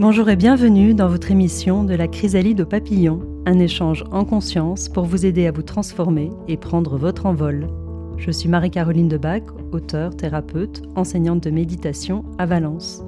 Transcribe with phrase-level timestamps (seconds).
[0.00, 4.88] Bonjour et bienvenue dans votre émission de la chrysalide au papillon, un échange en conscience
[4.88, 7.66] pour vous aider à vous transformer et prendre votre envol.
[8.16, 9.42] Je suis Marie-Caroline Debac,
[9.72, 13.02] auteure, thérapeute, enseignante de méditation à Valence.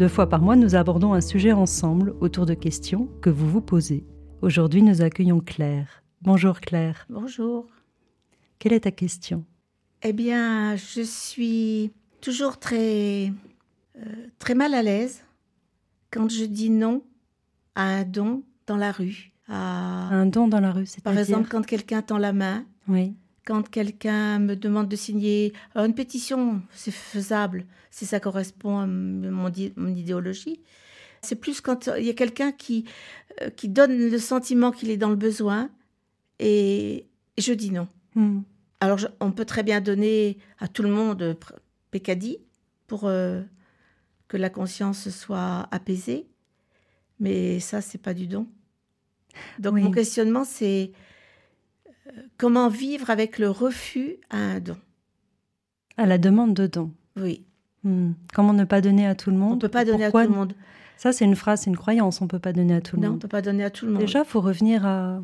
[0.00, 3.62] Deux fois par mois, nous abordons un sujet ensemble autour de questions que vous vous
[3.62, 4.04] posez.
[4.42, 6.02] Aujourd'hui, nous accueillons Claire.
[6.22, 7.06] Bonjour Claire.
[7.08, 7.64] Bonjour.
[8.58, 9.44] Quelle est ta question?
[10.02, 13.32] Eh bien, je suis toujours très,
[13.98, 15.22] euh, très mal à l'aise
[16.10, 17.02] quand je dis non
[17.74, 19.32] à un don dans la rue.
[19.48, 20.08] À...
[20.14, 22.64] Un don dans la rue, c'est Par exemple, quand quelqu'un tend la main.
[22.88, 23.14] Oui.
[23.46, 28.86] Quand quelqu'un me demande de signer alors une pétition, c'est faisable si ça correspond à
[28.86, 30.60] mon, mon idéologie.
[31.22, 32.84] C'est plus quand il y a quelqu'un qui,
[33.42, 35.70] euh, qui donne le sentiment qu'il est dans le besoin
[36.38, 37.88] et, je dis non.
[38.14, 38.40] Hmm.
[38.80, 41.34] Alors, on peut très bien donner à tout le monde euh,
[41.90, 42.38] Pécadi
[42.86, 43.42] pour euh,
[44.28, 46.26] que la conscience soit apaisée,
[47.18, 48.46] mais ça, c'est pas du don.
[49.58, 50.92] Donc, mon questionnement, c'est
[51.86, 54.76] euh, comment vivre avec le refus à un don?
[55.96, 56.92] À la demande de don.
[57.16, 57.44] Oui.
[57.84, 58.12] Hmm.
[58.34, 59.52] Comment ne pas donner à tout le monde?
[59.52, 60.54] On ne peut pas donner à tout le monde.
[60.96, 62.20] Ça, c'est une phrase, c'est une croyance.
[62.20, 63.08] On ne peut pas donner à tout le monde.
[63.08, 64.00] Non, on ne peut pas donner à tout le monde.
[64.00, 65.20] Déjà, il faut revenir à,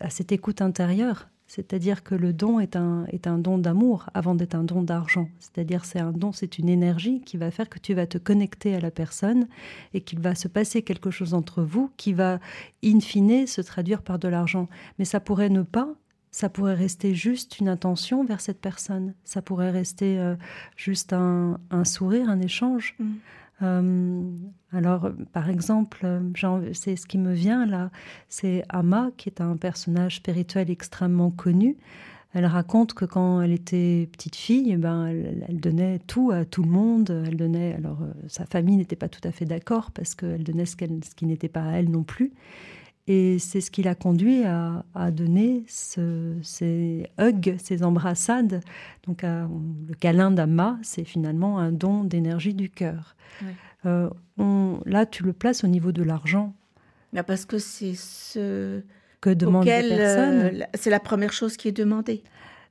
[0.00, 1.28] à cette écoute intérieure.
[1.46, 5.28] C'est-à-dire que le don est un, est un don d'amour avant d'être un don d'argent.
[5.38, 8.74] C'est-à-dire c'est un don, c'est une énergie qui va faire que tu vas te connecter
[8.74, 9.46] à la personne
[9.94, 12.40] et qu'il va se passer quelque chose entre vous qui va,
[12.84, 14.68] in fine, se traduire par de l'argent.
[14.98, 15.88] Mais ça pourrait ne pas,
[16.32, 19.14] ça pourrait rester juste une intention vers cette personne.
[19.24, 20.34] Ça pourrait rester euh,
[20.76, 22.96] juste un, un, sourire, un échange.
[22.98, 23.12] Mmh.
[23.62, 24.30] Euh,
[24.72, 27.90] alors, par exemple, euh, c'est ce qui me vient là,
[28.28, 31.76] c'est Ama, qui est un personnage spirituel extrêmement connu.
[32.34, 36.62] Elle raconte que quand elle était petite fille, eh ben, elle, donnait tout à tout
[36.62, 37.24] le monde.
[37.26, 40.66] Elle donnait, alors euh, sa famille n'était pas tout à fait d'accord parce qu'elle donnait
[40.66, 42.32] ce, ce qui n'était pas à elle non plus.
[43.08, 48.60] Et c'est ce qui l'a conduit à, donner ces hugs, ces embrassades.
[49.06, 53.14] Donc le câlin d'Ama, c'est finalement un don d'énergie du cœur.
[53.84, 54.10] Euh,
[54.84, 56.54] là, tu le places au niveau de l'argent.
[57.12, 58.82] Bah, parce que c'est ce
[59.20, 60.60] que demande la personne.
[60.60, 62.22] Euh, c'est la première chose qui est demandée.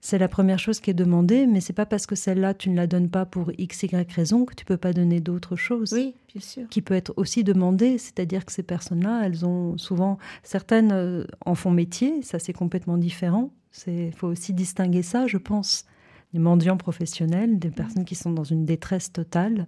[0.05, 2.75] C'est la première chose qui est demandée, mais c'est pas parce que celle-là tu ne
[2.75, 5.93] la donnes pas pour x y raison que tu peux pas donner d'autres choses.
[5.93, 6.69] Oui, bien sûr.
[6.69, 11.55] Qui peut être aussi demandée, c'est-à-dire que ces personnes-là, elles ont souvent certaines euh, en
[11.55, 13.49] font métier, ça c'est complètement différent.
[13.71, 15.85] C'est faut aussi distinguer ça, je pense.
[16.33, 19.65] Des mendiants professionnels, des personnes qui sont dans une détresse totale.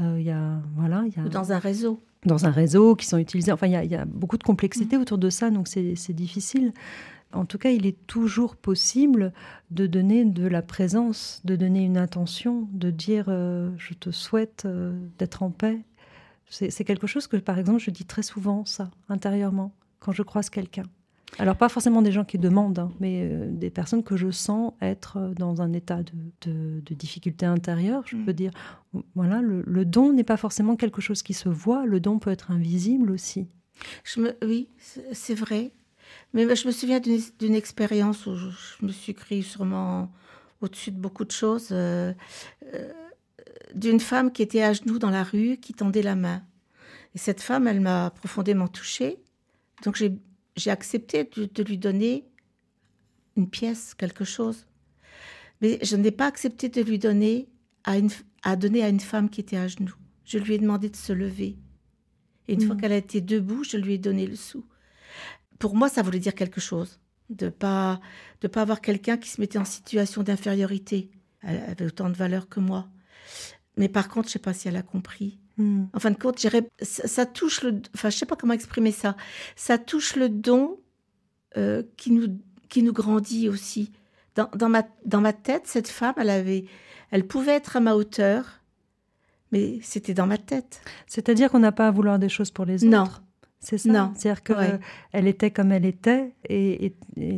[0.00, 2.96] Euh, il y a voilà, il y a Ou dans un réseau dans un réseau
[2.96, 3.50] qui sont utilisés.
[3.50, 5.00] Enfin, il y a, y a beaucoup de complexité mmh.
[5.00, 6.74] autour de ça, donc c'est difficile.
[7.32, 9.32] En tout cas, il est toujours possible
[9.70, 14.64] de donner de la présence, de donner une intention, de dire euh, je te souhaite
[14.66, 15.80] euh, d'être en paix.
[16.48, 20.50] C'est quelque chose que, par exemple, je dis très souvent, ça, intérieurement, quand je croise
[20.50, 20.82] quelqu'un.
[21.38, 24.72] Alors, pas forcément des gens qui demandent, hein, mais euh, des personnes que je sens
[24.82, 26.00] être dans un état
[26.40, 28.02] de, difficulté intérieure.
[28.06, 28.24] Je mm.
[28.24, 28.50] peux dire,
[29.14, 32.30] voilà, le, le don n'est pas forcément quelque chose qui se voit, le don peut
[32.30, 33.46] être invisible aussi.
[34.02, 34.68] Je me, oui,
[35.12, 35.72] c'est vrai.
[36.32, 40.12] Mais je me souviens d'une expérience où je, me suis criée sûrement
[40.60, 42.12] au-dessus de beaucoup de choses, euh,
[42.74, 42.92] euh,
[43.74, 46.42] d'une femme qui était à genoux dans la rue, qui tendait la main.
[47.14, 49.18] Et cette femme, elle m'a profondément touchée.
[49.84, 50.00] Donc
[50.56, 52.28] j'ai accepté de, lui donner
[53.36, 54.66] une pièce, quelque chose.
[55.62, 57.48] Mais je n'ai pas accepté de lui donner
[57.84, 58.10] à, une,
[58.42, 59.94] à donner à une femme qui était à genoux.
[60.24, 61.56] Je lui ai demandé de se lever.
[62.46, 62.80] Et une fois mmh.
[62.80, 64.64] qu'elle a été debout, je lui ai donné le sou
[65.60, 66.98] pour moi, ça voulait dire quelque chose.
[67.28, 68.00] De pas,
[68.40, 71.12] de pas avoir quelqu'un qui se mettait en situation d'infériorité.
[71.42, 72.88] Elle avait autant de valeur que moi.
[73.76, 75.38] Mais par contre, je sais pas si elle a compris.
[75.58, 75.84] Hmm.
[75.92, 76.48] En fin de compte, ça,
[77.06, 79.16] ça, touche le, enfin, je sais pas comment exprimer ça.
[79.54, 80.80] Ça touche le don
[81.56, 82.38] euh, qui nous,
[82.68, 83.92] qui nous grandit aussi.
[84.34, 86.64] Dans, dans, ma, dans ma tête, cette femme, elle avait,
[87.10, 88.60] elle pouvait être à ma hauteur,
[89.52, 90.80] mais c'était dans ma tête.
[91.06, 92.96] C'est-à-dire qu'on n'a pas à vouloir des choses pour les autres.
[92.96, 93.08] Non.
[93.60, 93.90] C'est ça.
[93.90, 94.12] Non.
[94.16, 96.94] C'est-à-dire qu'elle était comme elle était et,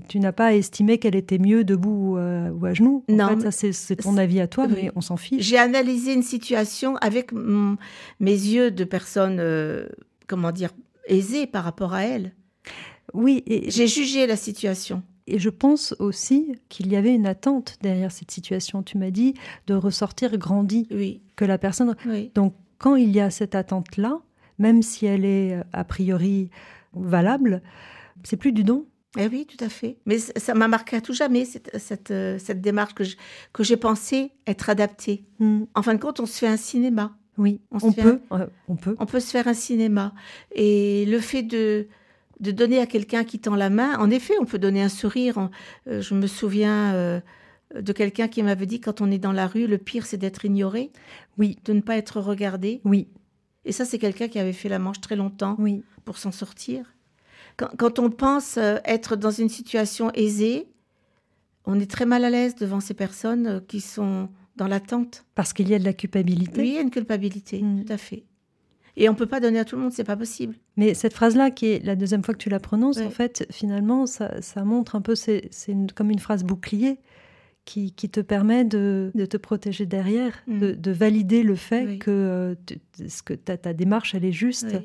[0.08, 3.04] tu n'as pas estimé qu'elle était mieux debout euh, ou à genoux.
[3.10, 3.40] En non.
[3.40, 5.44] Fait, ça, c'est ton avis à toi, mais on s'en fiche.
[5.44, 9.88] J'ai analysé une situation avec mes yeux de personne, euh,
[10.28, 10.70] comment dire,
[11.06, 12.32] aisée par rapport à elle.
[13.14, 13.42] Oui.
[13.66, 15.02] J'ai jugé la situation.
[15.26, 18.82] Et je pense aussi qu'il y avait une attente derrière cette situation.
[18.82, 19.34] Tu m'as dit
[19.66, 20.86] de ressortir grandi.
[20.90, 21.20] Oui.
[21.34, 21.96] Que la personne.
[22.06, 22.30] Oui.
[22.34, 24.20] Donc, quand il y a cette attente-là,
[24.58, 26.50] même si elle est euh, a priori
[26.94, 27.62] valable,
[28.24, 28.86] c'est plus du don.
[29.18, 29.98] Eh oui, tout à fait.
[30.06, 34.30] Mais ça m'a marqué à tout jamais, cette, cette, euh, cette démarche que j'ai pensé
[34.46, 35.24] être adaptée.
[35.38, 35.64] Hmm.
[35.74, 37.14] En fin de compte, on se fait un cinéma.
[37.38, 38.20] Oui, on, peut,
[38.68, 38.94] on peut.
[38.98, 40.12] On peut se faire un cinéma.
[40.54, 41.88] Et le fait de,
[42.40, 45.50] de donner à quelqu'un qui tend la main, en effet, on peut donner un sourire.
[45.88, 47.20] Euh, je me souviens euh,
[47.78, 50.44] de quelqu'un qui m'avait dit quand on est dans la rue, le pire c'est d'être
[50.44, 50.90] ignoré.
[51.38, 51.58] Oui.
[51.64, 52.80] De ne pas être regardé.
[52.84, 53.08] Oui.
[53.64, 55.84] Et ça, c'est quelqu'un qui avait fait la manche très longtemps oui.
[56.04, 56.94] pour s'en sortir.
[57.56, 60.66] Quand, quand, on pense euh, être dans une situation aisée,
[61.64, 65.24] on est très mal à l'aise devant ces personnes qui sont dans l'attente.
[65.34, 66.60] Parce qu'il y a de la culpabilité.
[66.60, 67.84] Oui, il y a une culpabilité, mm.
[67.84, 68.24] tout à fait.
[68.96, 70.54] Et on peut pas donner à tout le monde, c'est pas possible.
[70.76, 74.06] Mais cette phrase-là, qui est la deuxième fois que tu la prononces, en fait, finalement,
[74.06, 74.30] ça,
[74.64, 75.50] montre un peu, c'est
[75.94, 76.98] comme une phrase bouclier
[77.64, 80.72] qui, te permet de, te protéger derrière, mm.
[80.72, 82.54] de, valider le fait que, euh,
[83.08, 84.76] ce que ta, ta, démarche, elle est juste.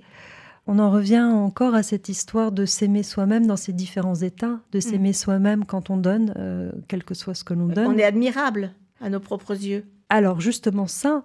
[0.69, 4.77] On en revient encore à cette histoire de s'aimer soi-même dans ses différents états, de
[4.77, 4.81] mm.
[4.81, 7.87] s'aimer soi-même quand on donne, euh, quel que soit ce que l'on donne.
[7.87, 8.71] On est admirable
[9.01, 9.85] à nos propres yeux.
[10.09, 11.23] Alors justement ça,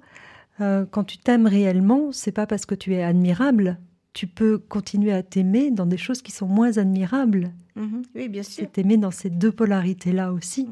[0.60, 3.78] euh, quand tu t'aimes réellement, c'est pas parce que tu es admirable.
[4.12, 7.52] Tu peux continuer à t'aimer dans des choses qui sont moins admirables.
[7.76, 8.02] Mhm.
[8.14, 8.64] Oui, bien sûr.
[8.64, 10.69] C'est t'aimer dans ces deux polarités-là aussi.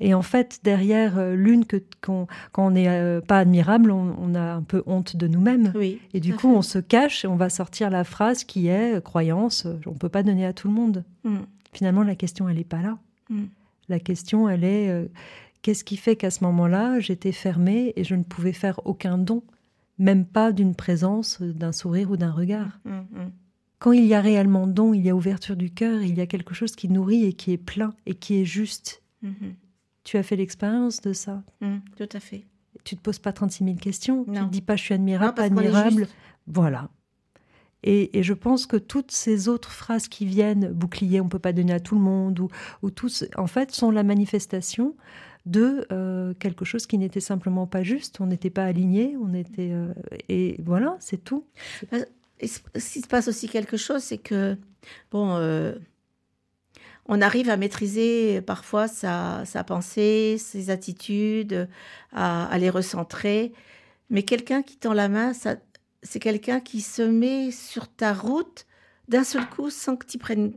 [0.00, 4.54] Et en fait, derrière euh, l'une, que quand, on n'est euh, pas admirable, on, a
[4.54, 5.72] un peu honte de nous-mêmes.
[5.74, 9.02] Oui, et du coup, on se cache et on va sortir la phrase qui est
[9.02, 11.04] croyance, on ne peut pas donner à tout le monde.
[11.24, 11.46] Mhm.
[11.72, 12.98] Finalement, la question, elle n'est pas là.
[13.88, 15.08] La question, elle est
[15.62, 19.42] Qu'est-ce qui fait qu'à ce moment-là, j'étais fermée et je ne pouvais faire aucun don,
[19.98, 22.78] même pas d'une présence, d'un sourire ou d'un regard?
[22.84, 23.26] Mmh.
[23.78, 26.26] Quand il y a réellement don, il y a ouverture du cœur, il y a
[26.26, 29.02] quelque chose qui nourrit et qui est plein et qui est juste.
[29.22, 29.30] Mmh,
[30.08, 32.46] tu as fait l'expérience de ça Tout à fait.
[32.82, 34.24] Tu te poses pas 36 000 questions.
[34.24, 36.08] Tu ne te dis pas je suis admirable, pas admirable.
[36.46, 36.88] Voilà.
[37.82, 41.74] Et, je pense que toutes ces autres phrases qui viennent, bouclier, on peut pas donner
[41.74, 42.48] à tout le monde, ou,
[42.82, 44.96] ou tous, en fait, sont la manifestation
[45.44, 48.22] de euh, quelque chose qui n'était simplement pas juste.
[48.22, 49.92] On n'était pas aligné, on était euh,
[50.30, 51.44] et voilà, c'est tout.
[51.92, 52.02] Euh,
[52.42, 52.60] ce
[52.92, 54.56] qui se passe aussi quelque chose, c'est que
[55.10, 55.36] bon,
[57.08, 61.68] on arrive à maîtriser parfois sa, pensée, ses attitudes,
[62.12, 63.52] à, les recentrer.
[64.10, 65.32] Mais quelqu'un qui tend la main,
[66.02, 68.66] c'est quelqu'un qui se met sur ta route
[69.08, 70.52] d'un seul coup sans que tu prennes,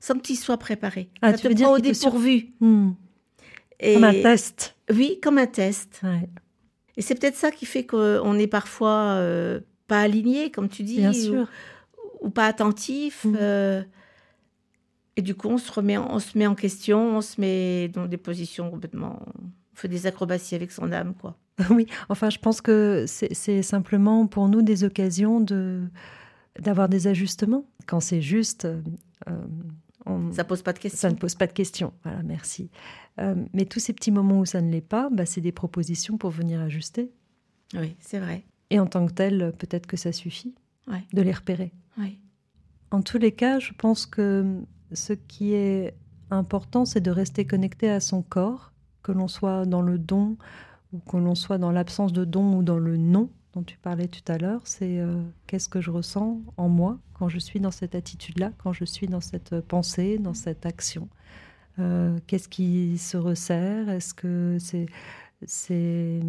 [0.00, 1.08] sans que tu sois préparé.
[1.22, 2.52] Ah, tu veux dire au dépourvu.
[2.60, 2.92] Hmm
[3.82, 4.76] comme un test.
[4.90, 6.00] Oui, comme un test.
[6.96, 10.96] Et c'est peut-être ça qui fait qu'on est parfois euh, pas aligné, comme tu dis,
[10.96, 11.48] Bien sûr.
[12.22, 13.24] Ou, pas attentif.
[13.24, 13.36] Mm.
[13.38, 13.82] Euh,
[15.16, 18.06] et du coup, on se, remet, on se met en question, on se met dans
[18.06, 19.18] des positions complètement.
[19.34, 21.36] On fait des acrobaties avec son âme, quoi.
[21.70, 25.82] Oui, enfin, je pense que c'est simplement pour nous des occasions de
[26.60, 27.66] d'avoir des ajustements.
[27.86, 28.80] Quand c'est juste, euh,
[30.32, 30.98] ça pose pas de questions.
[30.98, 31.92] Ça ne pose pas de questions.
[32.02, 32.70] Voilà, merci.
[33.18, 36.16] Euh, mais tous ces petits moments où ça ne l'est pas, bah, c'est des propositions
[36.16, 37.10] pour venir ajuster.
[37.74, 38.44] Oui, c'est vrai.
[38.70, 40.54] Et en tant que tel, peut-être que ça suffit
[41.12, 41.72] de les repérer.
[41.98, 42.18] Oui.
[42.90, 45.94] En tous les cas, je pense que ce qui est
[46.30, 48.72] important, c'est de rester connecté à son corps,
[49.02, 50.36] que l'on soit dans le don
[50.92, 54.08] ou que l'on soit dans l'absence de don ou dans le non dont tu parlais
[54.08, 57.70] tout à l'heure, c'est euh, qu'est-ce que je ressens en moi quand je suis dans
[57.70, 61.08] cette attitude-là, quand je suis dans cette pensée, dans cette action.
[61.78, 63.88] Euh, qu'est-ce qui se resserre?
[63.88, 64.86] Est-ce que c'est
[65.44, 66.20] c'est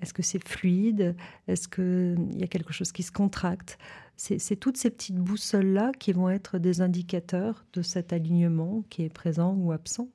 [0.00, 1.16] est-ce que c'est fluide?
[1.48, 3.78] Est-ce qu'il y a quelque chose qui se contracte?
[4.16, 9.12] C'est toutes ces petites boussoles-là qui vont être des indicateurs de cet alignement qui est
[9.12, 10.08] présent ou absent.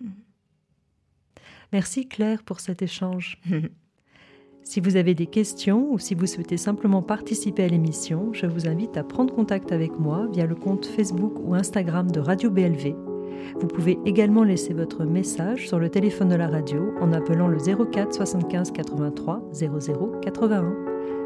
[0.00, 0.10] Mm.
[1.72, 3.40] Merci Claire pour cet échange.
[4.66, 8.66] Si vous avez des questions ou si vous souhaitez simplement participer à l'émission, je vous
[8.66, 12.94] invite à prendre contact avec moi via le compte Facebook ou Instagram de Radio BLV.
[13.60, 17.58] Vous pouvez également laisser votre message sur le téléphone de la radio en appelant le
[17.58, 20.93] 04 75 83 00 81.